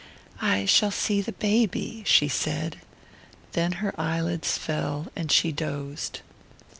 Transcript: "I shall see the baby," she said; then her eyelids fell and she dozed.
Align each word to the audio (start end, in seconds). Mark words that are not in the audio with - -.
"I 0.41 0.65
shall 0.65 0.89
see 0.89 1.21
the 1.21 1.33
baby," 1.33 2.01
she 2.07 2.27
said; 2.27 2.77
then 3.51 3.73
her 3.73 3.93
eyelids 4.01 4.57
fell 4.57 5.09
and 5.15 5.31
she 5.31 5.51
dozed. 5.51 6.21